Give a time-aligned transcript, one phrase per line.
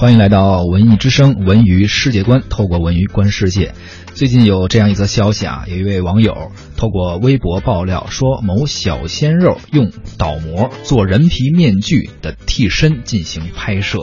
[0.00, 3.74] 欢迎来到文艺之声文娱世界观，透过文娱观世界。
[4.14, 13.98] 最近有这样一则消息啊，有一位网友透过微博爆料说，某小鲜肉用倒模做人皮面具的替身进行拍摄。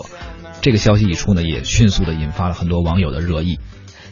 [0.61, 3.57] 这个消息一出呢，也迅速的引发了很多网友的热议。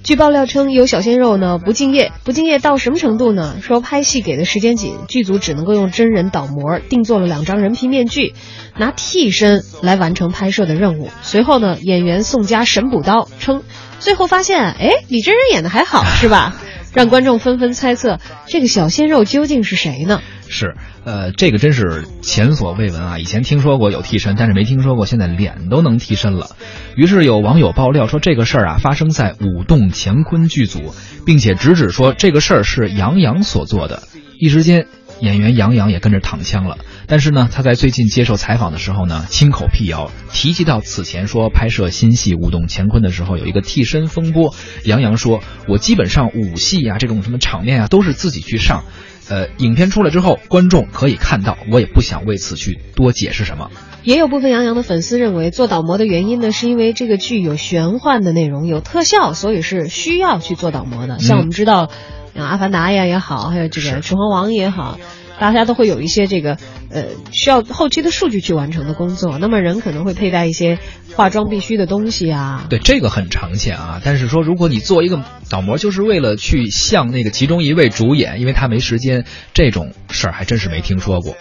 [0.05, 3.55] 据爆料称，有小鲜肉呢不敬业，不敬业到什么程度呢？
[3.63, 8.35] 说拍戏给的时间紧，剧组只能够用真人倒模定做了两张人皮面具，
[8.77, 11.09] 拿替身来完成拍摄的任务。
[11.23, 13.63] 随后呢，演员宋佳神补刀称，
[13.99, 16.55] 最后发现，哎，李真人演的还好，是吧？
[16.93, 20.21] 让观众纷纷猜测，这个小鲜肉究竟是谁呢？
[20.47, 23.19] 是，呃，这个真是前所未闻啊！
[23.19, 26.49] 以前听说过有替身，但是没听说过现在脸都能替身了。
[26.95, 30.93] 于是有网友爆料说，这个事儿啊发生在舞动乾坤剧组，
[31.25, 34.03] 并且直指说这个事儿是杨洋所做的。
[34.37, 34.87] 一时间，
[35.19, 36.77] 演员杨洋也跟着躺枪了。
[37.07, 44.53] 但是呢，他在最近接受采访的时候呢，亲口辟谣，提及到此前说拍摄新戏《舞动乾坤》的时候有一个替身风波。
[44.83, 48.83] 杨洋说：“我基本上武戏啊，这种什么场面啊，都是自己去上。”
[49.27, 53.71] 呃，影片出来之后，观众可以看到，我也不想为此去多解释什么。
[54.03, 61.17] 也有部分杨洋的粉丝认为，做导模的原因呢，是因为这个剧有玄幻的内容，有特效，所以是需要去做导模的。
[61.17, 61.89] 像我们知道，
[62.35, 64.99] 像《阿凡达》呀也好，还有这个《指环王》也好。
[65.39, 66.57] 大家都会有一些这个，
[66.89, 69.37] 呃，需要后期的数据去完成的工作。
[69.37, 70.79] 那么人可能会佩戴一些
[71.15, 72.65] 化妆必须的东西啊。
[72.69, 74.01] 对，这个很常见啊。
[74.03, 81.35] 但是说，如果你做一个导模，就是为了去像那个其中一位主演，因为他没时间，这种事儿还真是没听说过。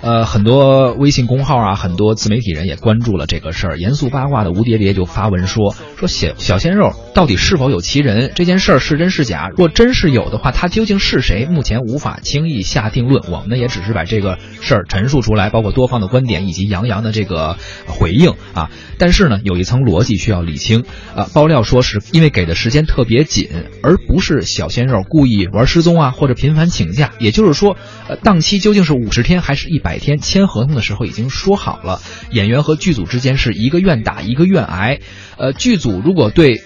[0.00, 3.78] 呃，很多微信公号啊，很多自媒体人也关注了这个事儿。
[3.78, 8.30] 严肃八卦的吴蝶蝶就发文说：“说小小鲜肉到底是否有其人？
[8.36, 9.48] 这件事儿是真是假？
[9.56, 11.46] 若真是有的话，他究竟是谁？
[11.46, 13.24] 目前无法轻易下定论。
[13.28, 18.70] 我我们，也只是把这个事儿陈述出来，包括多方的观点以及杨洋的这个回应啊。
[18.98, 20.84] 但是呢，有一层逻辑需要理清
[21.16, 21.28] 啊。
[21.34, 23.48] 爆料说是因为给的时间特别紧，
[23.82, 27.14] 而不是小鲜肉故意玩失踪啊，或者频繁请假。
[27.18, 27.76] 也就是说，
[28.08, 34.98] 呃，档期究竟是五十天还是一？”百天签合同的时候已经说好了，演员和剧组之间是一个愿打一个愿挨。
[35.38, 36.62] 呃，剧组如果对，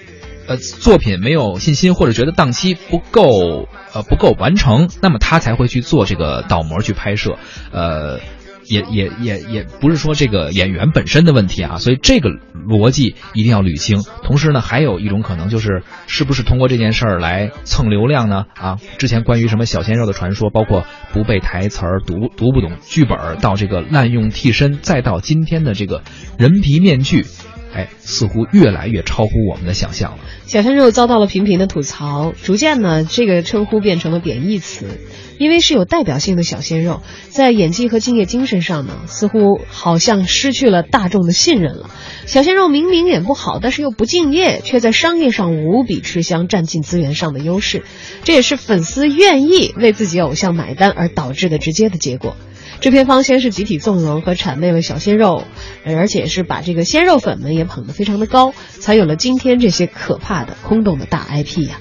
[0.47, 7.39] 呃作品没有信心或者觉得档期不够，呃不够完成，那么他才会去做这个倒模去拍摄。
[7.71, 8.21] 呃。
[8.67, 14.03] 也也也也不是说这个演员本身的问题啊，所以这个逻辑一定要捋清。
[14.23, 18.45] 同时呢，还有一种可能就是，是不是通过这件事儿来蹭流量呢？
[18.55, 26.03] 啊，之前关于什么小鲜肉的传说，包括不背台词儿、读读不懂剧本，到这个滥用替身，再到今天的这个
[26.39, 27.27] 人皮面具。
[27.75, 30.19] 哎，似乎越来越超乎我们的想象了。
[30.45, 35.01] 小鲜肉遭到了频频的吐槽，逐渐呢，这个称呼变成了贬义词，
[35.43, 41.91] 因为是有代表性的小鲜肉，在演技和敬业精神上呢，似乎好像失去了大众的信任了。
[42.27, 47.83] 小鲜肉明明演不好，但是又不敬业，却在商业上无比吃香，占尽资源上的优势，
[48.23, 52.37] 这也是粉丝愿意为自己偶像买单而导致的直接的结果。
[52.81, 55.43] 制片方先是集体纵容和谄媚了小鲜肉，
[55.85, 61.81] 而且是把这个鲜肉粉们也捧得非常的高，才有了今天这些可怕的空洞的大 IP 呀。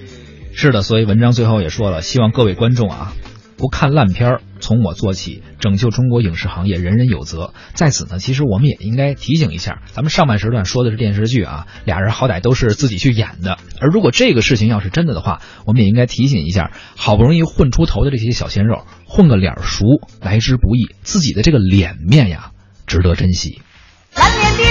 [0.54, 3.14] 是的，所以文章最后也说了，希望各位观众啊。
[3.62, 7.54] 不看烂片儿，从我做起，拯救中国影视行业，人人有责。
[7.76, 13.60] 在此呢，其实我们也应该提醒一下，咱们上半时段说的是电视剧啊，俩人好歹都是自己去演的。
[13.80, 19.86] 而如果这个事情要是真的的话，我们也应该提醒一下，好不容易混出头的这些小鲜肉，混个脸熟
[20.20, 22.52] 来之不易，自己的这个脸面呀，
[22.88, 23.62] 值得珍惜。
[24.16, 24.71] 蓝脸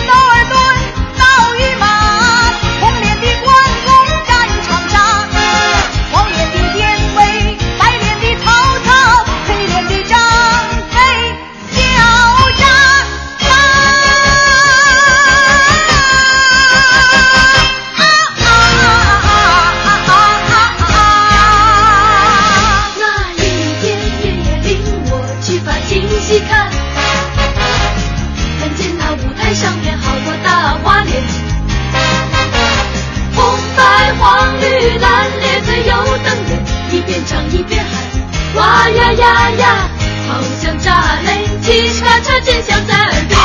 [39.12, 39.88] 呀呀呀！
[40.28, 43.38] 好像炸雷，汽车车尖响在耳边。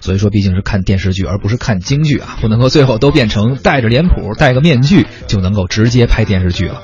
[0.00, 6.82] 所以说，毕竟是看电视剧，而不是看京剧啊，不能够最后都变成戴着脸谱、戴个面具就能够直接拍电视剧了。